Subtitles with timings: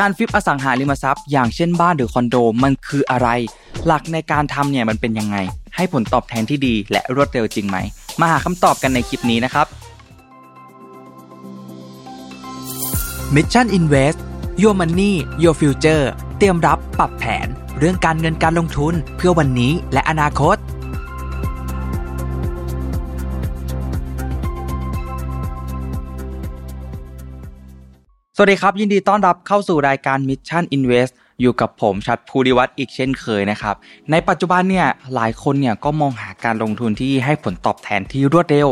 [0.04, 3.28] ารฟิปอสังหาริมทรัพย์อย่างเช่นบ้านหรือคอนโดมันคืออะไร
[3.86, 5.36] หลักในการทำเนี่ยมันเป็นยังไง
[5.76, 7.76] ให้ผลตอบแทนที่ดีและรวดเร็วจริงไหม
[8.20, 9.66] มาหาคำตอบกันในคลิปนี้นะครับ
[13.34, 14.18] Mission Invest
[14.62, 15.12] Your Money
[15.42, 16.04] Your Future
[16.38, 17.46] เตรียมรับปรับแผน
[17.78, 20.56] เรื่องการเงินการลงทุนเพื่อวันนี้และอนาคต
[28.36, 33.74] สวัสดีครับ ยินดีต้อนรับเข้าสู่รายการ Mission Invest อยู่กับผมชัดภูริวัตรอีกเช่นเคยนะครับ
[34.10, 38.68] ในปัจจุบันเนี่ยหลายคนเนี่ยก็มองหาการลงทุนที่ให้ผลตอบแทนที่รวดเร็ว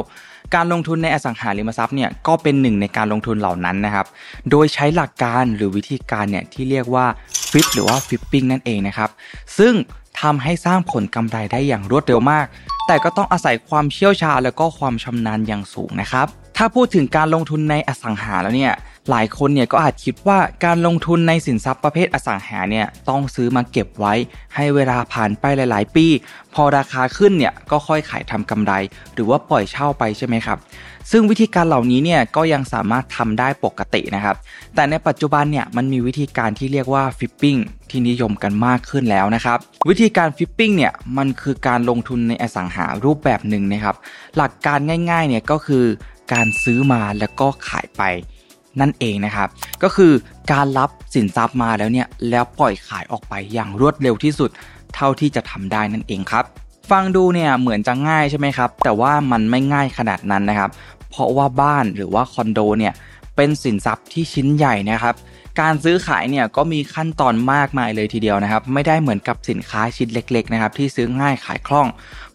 [0.55, 4.07] การลงทุนในอสังหาริมทรัพย์เนี่ยก็เป็นหนึ่งในการลงทุนเหล่านั้นนะครับ
[4.51, 7.07] โดยใช้หลักการหรือวิธีการเนี่ยที่เรียกว่า
[7.51, 9.11] ฟิปหรือว่าฟิปปิ้งนั่นเองนะครับ
[9.59, 9.73] ซึ่ง
[10.21, 12.47] ทำให้สร้างผลกำไรได้อย่างรวดเร็วมาก
[12.87, 16.27] แต่ก็ต้องอาศัยความเชี่ยวชาญแล้วก็ความชำนาญอย่างสูงนะครับ
[16.57, 18.75] ถ้าพูดถึงการลงทุนในอสังหาแล้วเนี่ย
[19.11, 24.15] หลายคนเนี่ยก็อาจคิดว่าการลงทุนในสินทรัพย์ประเภทอสังหาเนี่ยต้องซื้อมาเก็บไว้
[24.55, 26.07] ให้เวลาผ่านไปหลาย ๆ ปี
[26.55, 28.73] พอราคาขึ้นเนี่ยก็ค่อยขายทำกำไร
[29.15, 30.59] หรือว่าปล่อยเช่าไปใช่ไหมครับ
[31.11, 34.37] ซึ่งวิธีการเหล่านี้เนี่ยก็ยังสามารถทำได้ปกตินะครับ
[34.75, 37.57] แต่ในปัจจุบันเนี่ยมันมีวิธีการที่เรียกว่าฟิปปิ้ง
[37.91, 43.97] ที่นิยมกันมากขึ้นแล้วนะครับ วิธีการฟิปปิ้งเนี่ยมันคือการลงทุนในอสังหารูปแบบหนึ่งนะครับ
[44.37, 44.79] หลักการ
[45.11, 45.85] ง่ายๆเนี่ยก็คือ
[46.33, 48.03] การซื้อมาแล้วก็ขายไป
[48.81, 49.49] นั่นเองนะครับ
[49.83, 50.13] ก็คือ
[50.53, 54.51] การรับสินทรัพย์มาแล้วเนี่ยแล้วปล่อยขายออกไปอย่างรวดเร็วที่สุด
[54.95, 56.45] เท่าที่จะทำได้นั่นเองครับ
[56.91, 60.71] ฟังดูเนี่ยเหมือนจะง่ายใช่ไหมครับ แต่ว่ามันไม่ง่ายขนาดนั้นนะครับ
[61.11, 62.93] เพราะว่าบ้านหรือว่าคอนโดเนี่ย
[63.37, 65.15] เป็นสินทรัพย์ที่ชิ้นใหญ่นะครับ
[65.61, 71.89] การซื้อขายเนี่ยก็มีขั้นตอนมากมายเลยทีเดียวนะครับ ไม่ได้เหมือนกับสินค้าชิ้นเล็กๆนะครับที่ซื้อง่ายขายคล่อง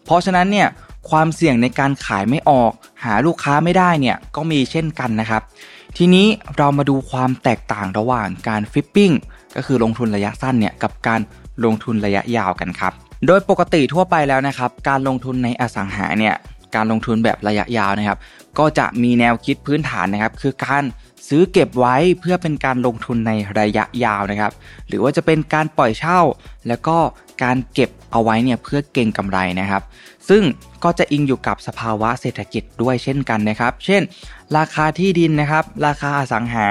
[0.04, 0.68] เพราะฉะนั้นเนี่ย
[1.10, 2.72] ความเสี่ยงในการขายไม่ออก
[3.04, 5.42] หาลูกค้าไม่ได้เนี่ยก็มีเช่นกันนะครับ
[5.96, 9.10] ทีนี้เรามาดูความแตกต่างระหว่างการฟิปปิ้ง
[9.56, 11.20] ก็คือลงทุนระยะสั้นเนี่ยกับการ
[11.64, 12.92] ลงทุนระยะยาวกันครับ
[13.26, 16.34] โดยปกติทั่วไปแล้วนะครับการลงทุนในอสังหาเนี่ย
[16.74, 18.18] การลงทุนแบบระยะยาวนะครับ
[18.58, 20.84] ก็จะมีแนวคิดพื้นฐานนะครับ คือการ
[21.28, 24.52] ซื้อเก็บไว้เพื่อเป็นการลงทุนในระยะยาวนะครับ
[24.88, 26.20] หรือว่าจะเป็นการปล่อยเช่า
[26.68, 26.96] แล้วก็
[27.42, 29.82] การเก็บเอาไว้เนี่ยเพื่อเก็งกำไรนะครับ
[30.28, 30.42] ซึ่ง
[30.84, 34.02] ก็จะอิงอยู่กับสภาวะเศรษฐกิจด้วยเช่นกันนะครับ เช่น
[34.58, 36.66] ราคาที่ดินนะครับ ราคาอสังหา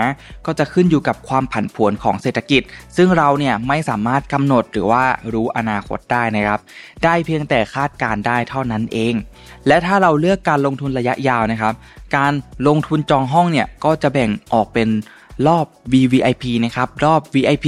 [0.45, 2.61] ก็จะขึ้นอยู่กับความผันผวนของเศรษฐกิจ
[2.97, 6.59] ซึ่งเราเนี่ยไม่สามารถกำหนดหรือว่ารู้อนาคตได้นะครับ
[7.03, 9.13] ได้เพียงแต่คาดการได้เท่านั้นเอง
[9.67, 11.73] และถ้าเราเลือกการลงทุนระยะยาวนะครับ
[12.17, 12.33] การ
[12.67, 14.89] ลงทุนจองห้องเนี่ยก็จะแบ่งออกเป็น
[15.47, 17.67] รอบ VVIP นะครับรอบ VIP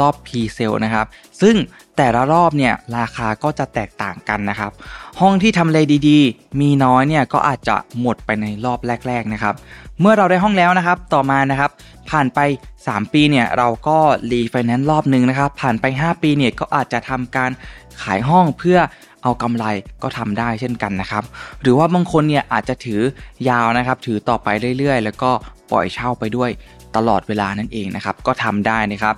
[0.00, 1.06] รอบ P-Sale นะครับ
[1.42, 1.56] ซึ่ง
[1.96, 4.72] แต่ละรอบเนี่ยราคาก็จะแตกต่างกันนะครับ
[5.20, 9.54] ห้องที่ทำเลดีๆ มีน้อยเนี่ยก็อาจจะหมดไปในรอบแรก ๆนะครับ
[10.00, 11.70] เมื่อเราได้ห้องแล้วนะครับ ต่อมานะครับ
[12.10, 12.38] ผ่านไป
[12.78, 13.98] 3 ปีเนี่ยเราก็
[14.30, 17.50] รีไฟแนนซ์รอบหนึ่งนะครับ ผ่านไป 5 ปีเนี่ยก็อาจจะทำการ
[18.02, 18.78] ขายห้องเพื่อ
[19.22, 19.64] เอากำไร
[20.02, 21.24] ก็ทำได้เช่นกันนะครับ
[21.62, 23.00] หรือว่าบางคนเนี่ยอาจจะถือ
[23.48, 24.48] ยาวนะครับ ถือต่อไป
[24.78, 25.30] เรื่อยๆ แล้วก็
[25.70, 26.50] ปล่อยเช่าไปด้วย
[26.96, 29.14] ตลอดเวลานั่นเองนะครับ ก็ทำได้นะครับ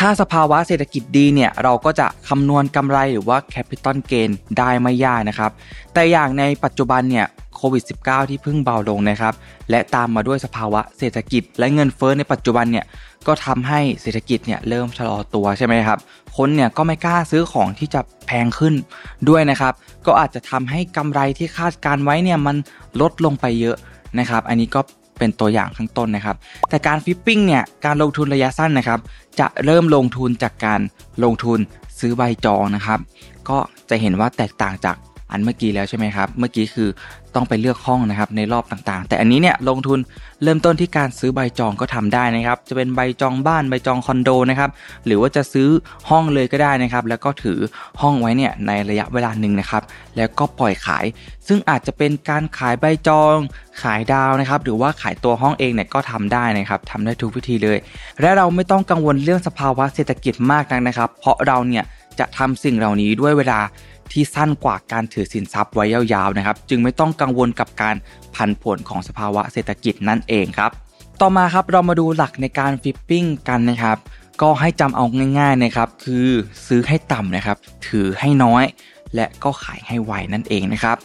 [0.00, 5.50] ถ้าสภาวะเศรษฐกิจดีเนี่ย เราก็จะคำนวณกำไรหรือว่า capital gain ได้ไม่ยากนะครับ
[5.94, 9.34] แต่อย่างในปัจจุบันเนี่ยโควิด -19 ที่เพิ่งเบาลงนะครับ
[9.70, 12.84] และตามมาด้วยสภาวะเศรษฐกิจ และเงินเฟ้อในปัจจุบันเนี่ย
[13.26, 15.98] ก็ทำให้เศรษฐกิจเนี่ยเริ่มชะลอตัวใช่ไหมครับ
[16.36, 18.74] คนเนี่ยก็ไม่กล้าซื้อของที่จะแพงขึ้น
[19.28, 19.72] ด้วยนะครับ
[20.06, 22.56] ก็อาจจะทำให้กำไรที่คาดการไว้เนี่ยมัน
[23.00, 23.76] ลดลงไปเยอะ
[24.18, 24.80] นะครับ อันนี้ก็
[25.18, 26.36] เป็นตัวอย่างข้างต้นนะครับ
[26.68, 29.00] แต่การฟิปปิ้งเนี่ยการลงทุนระยะสั้นนะครับ
[29.40, 30.80] จะเริ่มลงทุนจากการ
[31.24, 31.58] ลงทุน
[31.98, 33.00] ซื้อใบจองนะครับ
[33.48, 33.58] ก็
[33.90, 34.96] จะเห็นว่าแตกต่างจาก
[35.34, 36.88] อันเมื่อกี้แล้วใช่ไหมครับ เมื่อกี้คือ
[37.34, 39.98] ต้องไปเลือกห้องนะครับในรอบต่างๆ แต่อันนี้เนี่ยลงทุน
[40.42, 44.70] เริ่มต้นที่การซื้อใบจองก็ทำได้นะครับ จะเป็นใบจองบ้านใบจองคอนโดนะครับ
[45.06, 45.68] หรือว่าจะซื้อ
[46.10, 47.58] ห้องเลยก็ได้นะครับ แล้วก็ถือ
[48.00, 49.82] ห้องไว้เนี่ยในระยะเวลาหนึ่งนะครับ
[50.16, 51.04] แล้วก็ปล่อยขาย
[51.46, 53.36] ซึ่งอาจจะเป็นการขายใบจอง
[53.82, 57.78] ขายดาวนะครับ หรือว่าขายตัวห้องเองเนี่ยก็ทำได้นะครับทำได้ทุกวิธีเลย
[58.20, 61.84] และเราไม่ต้องกังวลเรื่องสภาวะเศรษฐกิจมากนักนะครับ เพราะเราเนี่ย
[62.18, 63.60] จะทำสิ่งเหล่านี้ด้วยเวลา
[64.12, 67.96] ที่สั้นกว่าการถือสินทรัพย์ไว้ยาวๆนะครับ จึงไม่ต้องกังวลกับการ
[68.34, 70.70] ผันผวนของสภาวะเศรษฐกิจนั่นเองครับ
[71.20, 73.98] ต่อมาครับเรามาดูหลักในการฟิปปิ้งกันนะครับ
[74.42, 75.04] ก็ให้จำเอา
[75.38, 76.28] ง่ายๆนะครับ คือ
[76.66, 77.56] ซื้อให้ต่ำนะครับ
[77.88, 78.64] ถือให้น้อย
[79.14, 80.96] และก็ขายให้ไวนั่นเองนะครับ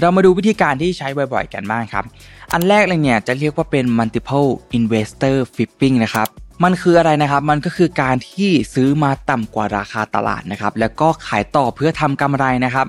[0.00, 2.04] เรามาดูวิธีการที่ใช้บ่อยๆกันบ้างครับ
[2.52, 4.48] อันแรกเลยเนี่ยจะเรียกว่าเป็น multiple
[4.78, 6.28] investor flipping นะครับ
[6.64, 12.86] มันคืออะไรนะครับ มันก็คือการที่ซื้อมาต่ำกว่าราคาตลาดนะครับ แล้วก็ขายต่อเพื่อทำกำไรนะครับ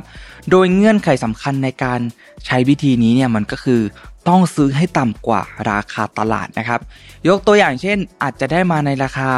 [0.49, 1.99] โดยเงื่อนไขสำคัญในการ
[2.45, 3.81] ใช้วิธีนี้เนี่ยมันก็คือ
[4.27, 5.41] ต้องซื้อให้ต่ำกว่า
[5.71, 6.79] ราคาตลาดนะครับ
[7.27, 9.29] ยกตัวอย่างเช่น อาจจะได้มาในราคา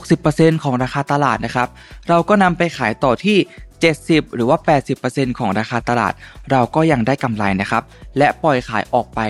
[0.00, 1.68] 60%ของราคาตลาดนะครับ
[2.08, 3.36] เราก็นำไปขายต่อที่
[3.84, 4.58] 70 หรือว่า
[4.98, 6.12] 80%ของราคาตลาด
[6.50, 7.82] เราก็ยังได้กำไรนะครับ
[8.18, 9.20] และปล่อยขายออกไป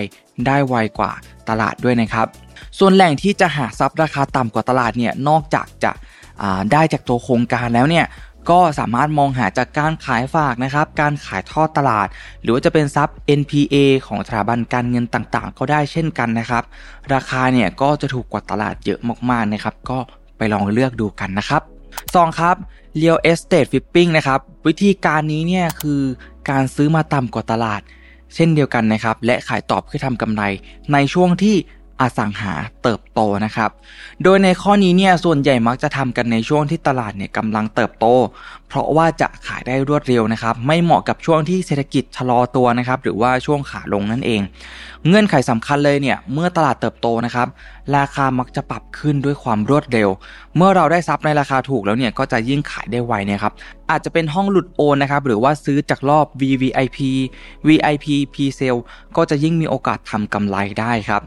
[0.45, 1.11] ได้ไวกว่า
[1.49, 2.27] ตลาดด้วยนะครับ
[2.79, 5.91] ส่วนแหล่งที่จะหาทรัพย์ราคาต่ำกว่าตลาดเนี่ยนอกจากจะ
[6.71, 8.05] ได้จากตัวโครงการแล้วเนี่ย
[8.49, 12.07] ก็สามารถมองหาจากการขายฝากนะครับ การขายทอดตลาด
[12.41, 13.75] หรือว่าจะเป็นทรัพย์ NPA
[14.07, 16.63] ของสถาบันการเงินต่างๆ ก็ได้เช่นกันนะครับ
[17.13, 19.97] ราคาเนี่ยก็จะถูกกว่าตลาดเยอะมากๆนะครับ ก็
[20.37, 21.61] ไปลองเลือกดูกันนะครับ
[22.15, 22.55] สองครับ
[23.01, 26.01] real estate flipping นะครับ วิธีการนี้เนี่ยคือ
[26.49, 27.81] การซื้อมาต่ำกว่าตลาด
[28.35, 30.43] เช่นเดียวกันนะครับ และขายตอบเพื่อทำกำไร
[30.93, 31.55] ในช่วงที่
[32.01, 32.53] อสังหา
[32.83, 33.69] เติบโตนะครับ
[34.23, 38.05] โดยในข้อนี้เนี่ยส่วนใหญ่มักจะทำกันในช่วงที่ตลาดเนี่ยกำลังเติบโต
[38.67, 44.41] เพราะว่าจะขายได้รวดเร็วนะครับ ไม่เหมาะกับช่วงที่เศรษฐกิจชะลอตัวนะครับ หรือว่าช่วงขาลงนั่นเอง
[45.07, 47.47] เงื่อนไขสำคัญเลยเนี่ยเมื่อตลาดเติบโตนะครับ
[47.97, 50.09] ราคามักจะปรับขึ้นด้วยความรวดเร็ว
[50.55, 53.53] เมื่อเราได้ทรัพย์ในราคาถูกแล้วเนี่ยก็จะยิ่งขายได้ไวเนี่ยครับ
[53.89, 56.99] อาจจะเป็นห้องหลุดโอนนะครับ หรือว่าซื้อจากรอบ VVIP
[57.67, 58.79] VIP P-sale
[59.17, 61.21] ก็จะยิ่งมีโอกาสทำกำไรได้ครับ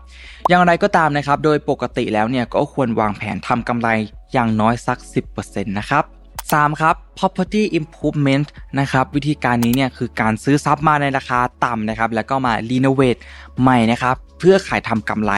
[0.48, 3.88] อย่างไรก็ตามนะครับ โดยปกติแล้วเนี่ยก็ควรวางแผนทำกำไร
[4.32, 4.98] อย่างน้อยสัก
[5.34, 6.04] 10%นะครับ
[6.52, 6.80] 3.
[6.80, 8.46] ครับ property improvement
[8.80, 13.20] นะครับ วิธีการนี้เนี่ยคือการซื้อทรัพย์มาในราคาต่ำนะครับ แล้วก็มา renovate
[13.60, 15.32] ใหม่นะครับ เพื่อขายทำกำไร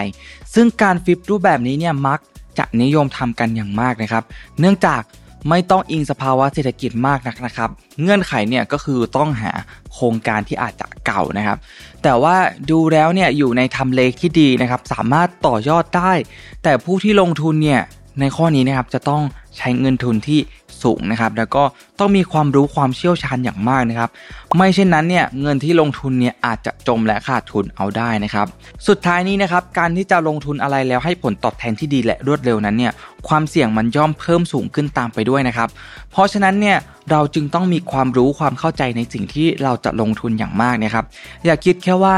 [0.55, 2.19] ซึ่งการฟลิปรูปแบบนี้เนี่ยมัก
[2.59, 4.25] จะนิยมทำกันอย่างมากนะครับ
[4.61, 5.03] เนื่องจาก
[5.49, 7.71] ไม่ต้องอิงสภาวะเศรษฐกิจมากนักนะครับ
[8.03, 9.53] เงื่อนไขเนี่ยก็คือต้องหา
[9.93, 11.59] โครงการที่อาจจะเก่านะครับ
[12.03, 12.37] แต่ว่า
[12.71, 16.13] ดูแล้วเนี่ยอยู่ในทำเลที่ดีนะครับ สามารถต่อยอดได้
[16.63, 17.83] แต่ผู้ที่ลงทุนเนี่ย
[18.21, 19.23] ในข้อนี้นะครับจะต้อง
[19.57, 20.41] ใช้เงินทุนที่
[20.83, 21.63] สูงนะครับแล้วก็
[21.99, 24.11] ต้องมีความรู้ความเชี่ยวชาญอย่างมากนะครับ
[24.57, 28.47] ไม่เช่นนั้นเนี่ยเงินที่ลงทุนเนี่ยอาจจะจมและขาดทุนเอาได้นะครับ
[28.89, 32.93] สุดท้ายนี้นะครับการที่จะลงทุนอะไรแล้วให้ผลตอบแทนที่ดีและรวดเร็วนั้นเนี่ย
[33.29, 35.69] ความเสี่ยงมันย่อมเพิ่มสูงขึ้นตามไปด้วยนะครับ
[36.11, 36.77] เพราะฉะนั้นเนี่ย
[37.11, 41.05] เราจึงต้องมีความรู้ความเข้าใจในสิ่งที่เราจะลงทุนอย่างมากนะครับ
[41.45, 42.17] อย่าคิดแค่ว่า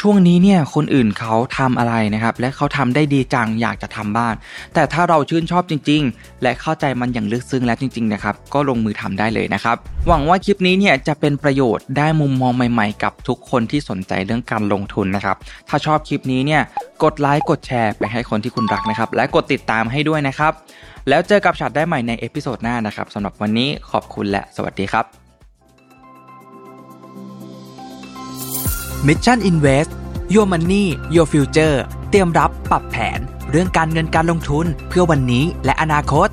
[0.00, 4.34] ช่วงนี้เนี่ยคนอื่นเขาทำอะไรนะครับ และเขาทำได้ดีจังอยากจะทำบ้าน
[4.74, 9.76] แต่ถ้าเราชื่นชอบจริง ๆ และเข้าใจมันอย่างลึกซึ้งแล้วจริงๆนะครับก็ลงมือทำได้เลยนะครับ
[10.08, 15.36] หวังว่าคลิปนี้เนี่ยจะเป็นประโยชน์ได้มุมมองใหม่ๆ กับทุกคนที่สนใจเรื่องการลงทุนนะครับ
[15.68, 16.62] ถ้าชอบคลิปนี้เนี่ย
[17.02, 20.52] กดไลค์กดแชร์ไปให้คนที่คุณรักนะครับ และกดติดตามให้ด้วยนะครับ
[21.08, 25.23] แล้วเจอกับฉัตรได้ใหม่ใน episode หน้านะครับสำหรับวันนี้ขอบคุณและสวัสดีครับ
[29.08, 29.90] Mission Invest
[30.34, 30.84] Your Money
[31.14, 31.76] Your Future
[32.10, 33.18] เตรียมรับปรับแผน
[33.50, 36.28] เรื่องการเงินการลงทุนเพื่อวันนี้และอนาคต